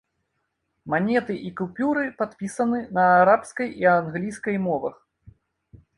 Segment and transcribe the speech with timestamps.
[0.93, 4.95] Манеты і купюры падпісаны на арабскай і англійскай мовах.